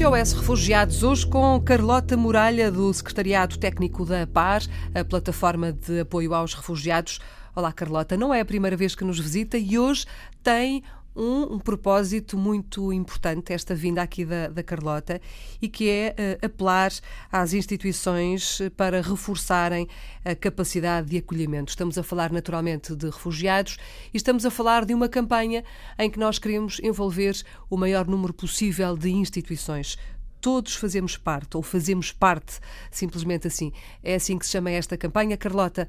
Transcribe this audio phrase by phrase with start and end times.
[0.00, 4.62] SOS Refugiados, hoje com Carlota Muralha, do Secretariado Técnico da PAR,
[4.94, 7.20] a plataforma de apoio aos refugiados.
[7.54, 10.06] Olá, Carlota, não é a primeira vez que nos visita e hoje
[10.42, 10.82] tem
[11.14, 15.20] um, um, propósito muito importante, esta vinda aqui da, da Carlota,
[15.60, 16.92] e que é uh, apelar
[17.30, 19.88] às instituições para reforçarem
[20.24, 21.70] a capacidade de acolhimento.
[21.70, 23.76] Estamos a falar naturalmente de refugiados
[24.12, 25.64] e estamos a falar de uma campanha
[25.98, 27.36] em que nós queremos envolver
[27.68, 29.96] o maior número possível de instituições
[30.40, 33.72] todos fazemos parte, ou fazemos parte, simplesmente assim.
[34.02, 35.36] É assim que se chama esta campanha.
[35.36, 35.86] Carlota,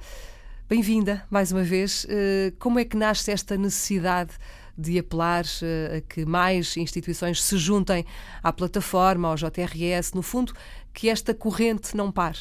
[0.68, 2.06] bem-vinda mais uma vez.
[2.10, 4.34] Eh, como é que nasce esta necessidade
[4.78, 8.06] de apelar uh, a que mais instituições se juntem
[8.42, 10.54] à plataforma, ao JRS, no fundo,
[10.94, 12.40] que esta corrente não pare.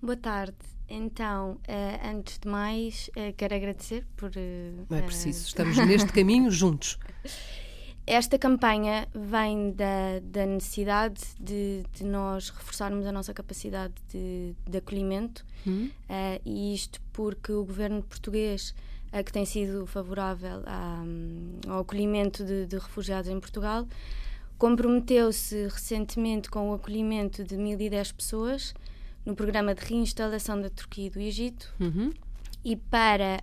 [0.00, 0.56] Boa tarde.
[0.88, 4.30] Então, uh, antes de mais, uh, quero agradecer por.
[4.90, 6.98] não é preciso, estamos neste caminho juntos.
[8.04, 14.78] Esta campanha vem da, da necessidade de, de, nós reforçarmos a nossa capacidade de, de
[14.78, 15.88] acolhimento, hum.
[16.44, 18.74] e isto porque o governo português
[19.24, 20.62] que tem sido favorável
[21.68, 23.86] ao acolhimento de, de refugiados em Portugal,
[24.56, 28.74] comprometeu-se recentemente com o acolhimento de 1.010 pessoas
[29.26, 32.12] no programa de reinstalação da Turquia e do Egito uhum.
[32.64, 33.40] e para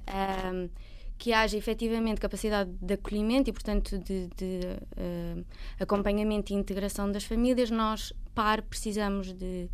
[0.53, 0.69] um,
[1.17, 4.61] que haja efetivamente capacidade de acolhimento e, portanto, de, de
[4.95, 5.45] uh,
[5.77, 9.69] acompanhamento e integração das famílias, nós, PAR, precisamos de,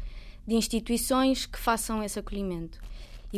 [0.48, 2.82] de instituições que façam esse acolhimento.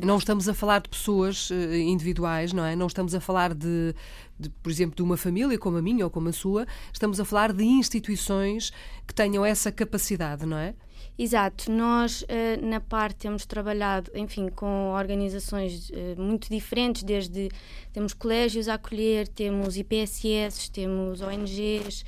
[0.03, 2.76] Não estamos a falar de pessoas eh, individuais, não é?
[2.76, 3.94] Não estamos a falar de,
[4.39, 6.66] de, por exemplo, de uma família como a minha ou como a sua.
[6.92, 8.72] Estamos a falar de instituições
[9.08, 10.76] que tenham essa capacidade, não é?
[11.17, 11.72] Exato.
[11.72, 17.50] Nós, eh, na parte, temos trabalhado, enfim, com organizações eh, muito diferentes, desde
[17.92, 22.05] temos colégios a acolher, temos IPSS, temos ONGs,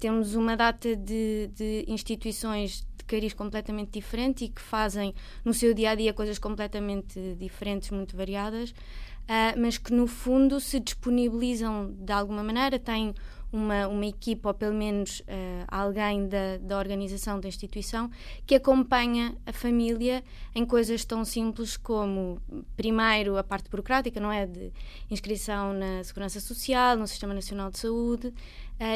[0.00, 5.14] temos uma data de, de instituições cariz completamente diferente e que fazem
[5.44, 10.58] no seu dia a dia coisas completamente diferentes, muito variadas, uh, mas que no fundo
[10.58, 13.14] se disponibilizam de alguma maneira, têm
[13.52, 18.10] uma, uma equipa ou pelo menos uh, alguém da, da organização, da instituição,
[18.46, 20.24] que acompanha a família
[20.54, 22.40] em coisas tão simples como,
[22.74, 24.46] primeiro, a parte burocrática, não é?
[24.46, 24.72] De
[25.10, 28.34] inscrição na Segurança Social, no Sistema Nacional de Saúde, uh,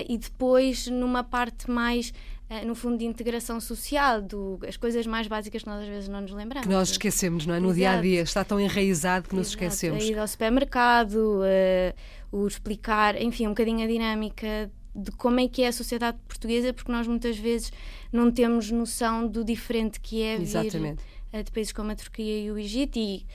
[0.09, 2.15] e depois numa parte mais
[2.64, 6.20] no fundo, de integração social, do, as coisas mais básicas que nós às vezes não
[6.20, 6.66] nos lembramos.
[6.66, 7.60] Que nós esquecemos, não é?
[7.60, 7.78] No Exato.
[7.78, 9.36] dia a dia, está tão enraizado que Exato.
[9.36, 10.04] nos esquecemos.
[10.04, 11.94] A ir ao supermercado, uh,
[12.30, 16.72] o explicar, enfim, um bocadinho a dinâmica de como é que é a sociedade portuguesa,
[16.72, 17.72] porque nós muitas vezes
[18.12, 21.02] não temos noção do diferente que é Exatamente.
[21.32, 23.26] vir uh, de países como a Turquia e o Egito, e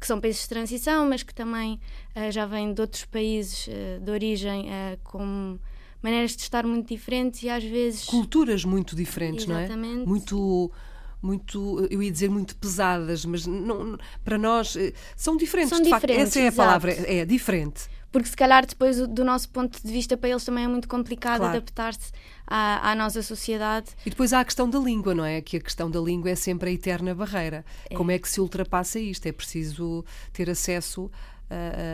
[0.00, 1.78] que são países de transição, mas que também
[2.16, 4.66] uh, já vêm de outros países uh, de origem
[5.04, 5.58] com
[6.02, 9.94] maneiras de estar muito diferentes e às vezes culturas muito diferentes, Exatamente.
[9.96, 10.06] não é?
[10.06, 10.70] Muito
[11.22, 14.74] muito, eu ia dizer muito pesadas, mas não, para nós
[15.14, 16.28] são diferentes, são de diferentes, facto.
[16.28, 16.56] Essa é a exato.
[16.56, 20.64] palavra, é diferente porque se calhar depois do nosso ponto de vista para eles também
[20.64, 21.56] é muito complicado claro.
[21.56, 22.12] adaptar-se
[22.46, 23.90] à, à, nossa sociedade.
[24.04, 25.40] E depois há a questão da língua, não é?
[25.40, 27.64] Que a questão da língua é sempre a eterna barreira.
[27.88, 27.94] É.
[27.94, 29.26] Como é que se ultrapassa isto?
[29.26, 31.10] É preciso ter acesso uh,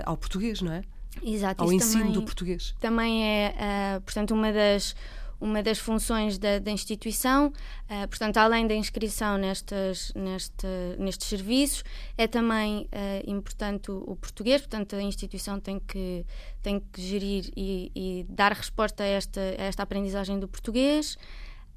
[0.04, 0.82] ao português, não é?
[1.22, 1.62] Exato.
[1.62, 2.74] Ao ensino também, do português.
[2.80, 3.54] Também é,
[3.96, 4.94] uh, portanto, uma das
[5.40, 10.66] uma das funções da, da instituição, uh, portanto, além da inscrição nestas, neste,
[10.98, 11.84] nestes serviços,
[12.16, 16.24] é também uh, importante o, o, português, portanto, a instituição tem que,
[16.62, 21.16] tem que gerir e, e dar resposta a esta, a esta aprendizagem do português.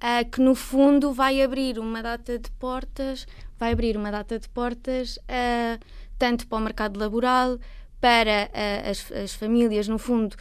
[0.01, 3.27] Uh, que no fundo vai abrir uma data de portas,
[3.57, 5.19] vai abrir uma data de portas
[6.17, 7.57] tanto para o mercado laboral,
[7.99, 8.49] para
[8.89, 10.35] as, as famílias, no fundo,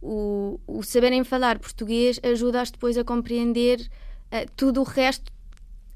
[0.00, 5.32] o, o saberem falar português ajuda-as depois a compreender uh, tudo o resto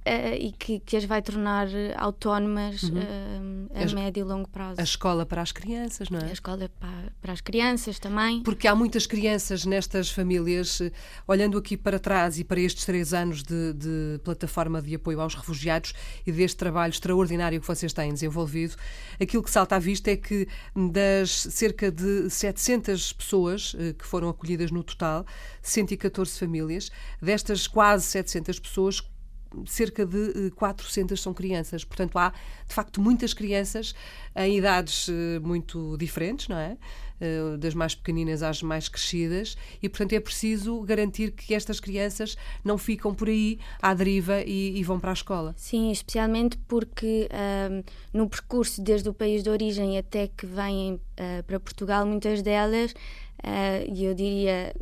[0.06, 1.66] Uh, e que, que, as vai tornar
[1.96, 3.00] autónomas uhum.
[3.00, 4.80] uh, a, a médio e longo prazo.
[4.80, 6.26] A escola para as crianças, não é?
[6.26, 8.40] A escola para, para, as crianças também.
[8.44, 10.80] Porque há muitas crianças nestas famílias,
[11.26, 15.34] olhando aqui para trás e para estes três anos de, de plataforma de apoio aos
[15.34, 15.92] refugiados
[16.24, 18.76] e deste trabalho extraordinário que vocês têm desenvolvido,
[19.20, 24.70] aquilo que salta à vista é que das cerca de 700 pessoas que foram acolhidas
[24.70, 25.26] no total,
[25.62, 29.02] 114 famílias, destas quase 700 pessoas,
[29.66, 31.84] cerca de 400 eh, são crianças.
[31.84, 32.30] Portanto, há
[32.66, 33.94] de facto muitas crianças
[34.34, 36.76] em idades eh, muito diferentes, não é?
[37.18, 42.36] Eh, das mais pequeninas às mais crescidas, e portanto é preciso garantir que estas crianças
[42.62, 45.54] não ficam por aí à deriva e, e vão para a escola.
[45.56, 47.82] Sim, especialmente porque um,
[48.18, 52.94] no percurso desde o país de origem até que vêm uh, para Portugal, muitas delas,
[53.88, 54.74] e uh, eu diria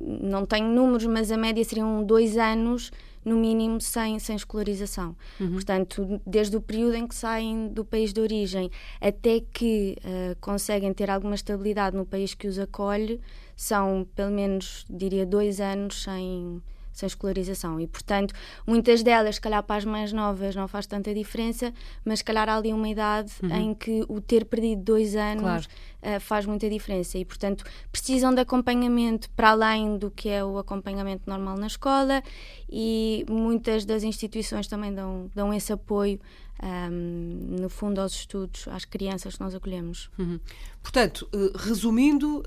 [0.00, 2.90] não tenho números, mas a média seriam dois anos
[3.24, 5.14] no mínimo sem, sem escolarização.
[5.38, 5.52] Uhum.
[5.52, 8.70] Portanto, desde o período em que saem do país de origem
[9.00, 13.20] até que uh, conseguem ter alguma estabilidade no país que os acolhe,
[13.54, 16.62] são pelo menos, diria, dois anos sem
[16.92, 17.80] sem escolarização.
[17.80, 18.34] E, portanto,
[18.66, 21.72] muitas delas, se calhar para as mais novas, não faz tanta diferença,
[22.04, 23.56] mas se calhar há ali uma idade uhum.
[23.56, 26.16] em que o ter perdido dois anos claro.
[26.16, 27.18] uh, faz muita diferença.
[27.18, 32.22] E, portanto, precisam de acompanhamento para além do que é o acompanhamento normal na escola
[32.68, 36.20] e muitas das instituições também dão, dão esse apoio.
[36.62, 40.10] Um, ehm, no fundo, aos estudos, às crianças que nós acolhemos.
[40.18, 40.38] Uhum.
[40.82, 42.42] Portanto, uh, resumindo uh,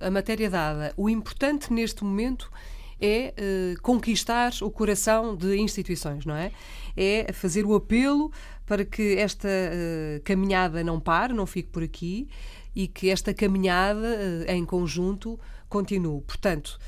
[0.00, 2.50] a matéria dada, o importante neste momento
[3.02, 6.52] é uh, conquistar o coração de instituições, não é?
[6.96, 8.30] É fazer o apelo
[8.64, 12.28] para que esta uh, caminhada não pare, não fique por aqui
[12.74, 14.00] e que esta caminhada
[14.46, 15.38] uh, em conjunto
[15.68, 16.20] continue.
[16.22, 16.78] Portanto,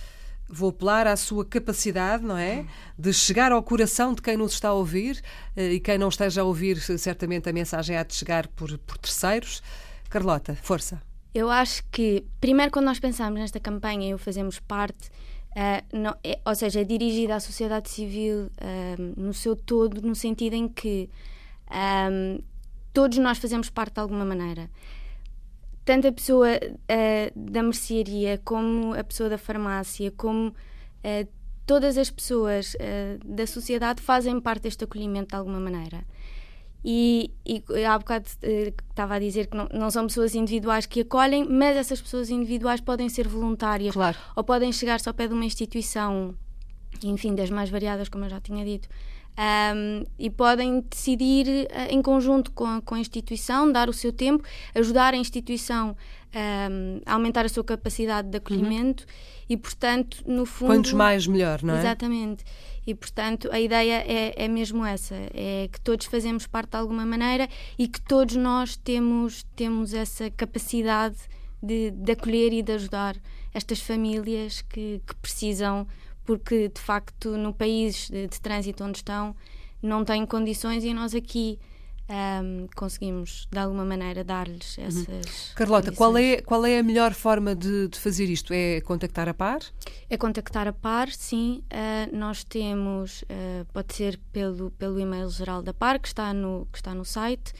[0.48, 2.64] vou apelar à sua capacidade, não é?
[2.96, 5.20] De chegar ao coração de quem nos está a ouvir
[5.56, 9.62] e quem não esteja a ouvir, certamente a mensagem há de chegar por, por terceiros.
[10.08, 11.02] Carlota, força.
[11.34, 15.10] Eu acho que, primeiro, quando nós pensamos nesta campanha e o fazemos parte,
[15.54, 20.14] Uh, não, é, ou seja, é dirigida à sociedade civil uh, no seu todo, no
[20.14, 21.08] sentido em que
[21.70, 22.42] um,
[22.92, 24.68] todos nós fazemos parte de alguma maneira.
[25.84, 30.54] Tanto a pessoa uh, da mercearia, como a pessoa da farmácia, como
[31.66, 32.74] todas as pessoas
[33.22, 36.02] da sociedade fazem parte deste acolhimento de alguma maneira.
[36.86, 41.00] E, e há bocado uh, estava a dizer que não, não, são pessoas individuais que
[41.00, 44.18] acolhem, mas essas pessoas individuais podem ser voluntárias claro.
[44.36, 46.34] ou podem chegar-se ao pé de uma instituição,
[47.02, 48.86] enfim, das mais variadas, como eu já tinha dito.
[49.36, 54.12] Um, e podem decidir uh, em conjunto com a, com a, instituição, dar o seu
[54.12, 55.96] tempo, ajudar a instituição
[56.34, 59.44] um, a aumentar a sua capacidade de acolhimento uhum.
[59.48, 60.68] e, portanto, no fundo.
[60.68, 61.80] Quantos mais, melhor, não é?
[61.80, 62.44] Exatamente.
[62.86, 67.06] E, portanto, a ideia é, é mesmo essa: é que todos fazemos parte de alguma
[67.06, 67.48] maneira
[67.78, 71.16] e que todos nós temos, temos essa capacidade
[71.62, 73.16] de, de acolher e de ajudar
[73.54, 75.86] estas famílias que, que precisam,
[76.24, 79.34] porque de facto no país de, de trânsito onde estão
[79.82, 81.58] não têm condições e nós aqui
[82.08, 84.84] um, conseguimos de alguma maneira dar-lhes uhum.
[84.84, 85.08] essas.
[85.08, 85.54] Uhum.
[85.54, 88.52] Carlota, qual é, qual é a melhor forma de, de, fazer isto?
[88.52, 89.60] É contactar a par?
[90.08, 91.62] É contactar a par, sim.
[91.72, 96.66] Uh, nós temos, uh, pode ser pelo, pelo e-mail geral da par, que está no,
[96.70, 97.52] que está no site,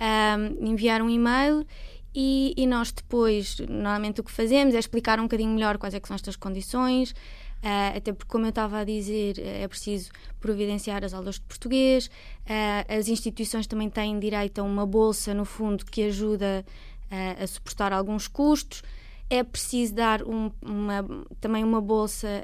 [0.00, 1.66] um, enviar um e-mail.
[2.14, 6.00] E, e nós depois, normalmente o que fazemos é explicar um bocadinho melhor quais é
[6.02, 7.14] são estas condições,
[7.62, 12.06] Uh, até porque, como eu estava a dizer, é preciso providenciar as aulas de português,
[12.06, 16.64] uh, as instituições também têm direito a uma bolsa, no fundo, que ajuda
[17.10, 18.82] uh, a suportar alguns custos.
[19.28, 21.04] É preciso dar um, uma,
[21.38, 22.42] também uma bolsa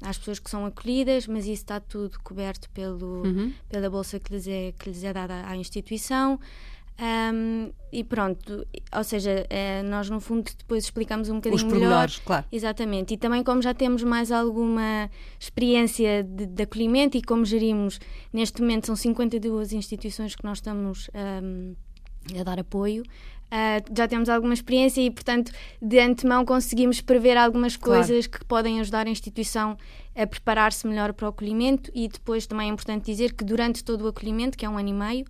[0.00, 3.52] às pessoas que são acolhidas, mas isso está tudo coberto pelo, uhum.
[3.68, 6.38] pela bolsa que lhes, é, que lhes é dada à instituição.
[7.00, 12.10] Um, e pronto, ou seja, é, nós no fundo depois explicamos um bocadinho Os melhor.
[12.24, 12.44] claro.
[12.50, 13.14] Exatamente.
[13.14, 17.98] E também como já temos mais alguma experiência de, de acolhimento e como gerimos,
[18.32, 21.10] neste momento são 52 instituições que nós estamos
[21.42, 21.74] um,
[22.38, 23.02] a dar apoio.
[23.02, 28.40] Uh, já temos alguma experiência e, portanto, de antemão conseguimos prever algumas coisas claro.
[28.40, 29.76] que podem ajudar a instituição
[30.16, 34.06] a preparar-se melhor para o acolhimento e depois também é importante dizer que durante todo
[34.06, 35.26] o acolhimento, que é um ano e meio,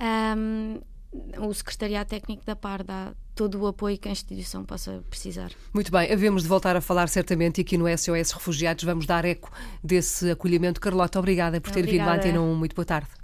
[0.00, 0.80] um,
[1.12, 5.50] o Secretariado Técnico da PAR dá todo o apoio que a instituição possa precisar.
[5.72, 9.24] Muito bem, havemos de voltar a falar certamente e aqui no SOS Refugiados vamos dar
[9.24, 9.50] eco
[9.82, 10.80] desse acolhimento.
[10.80, 12.12] Carlota, obrigada por ter obrigada.
[12.12, 12.54] vindo à Antena 1.
[12.54, 13.19] Muito boa tarde.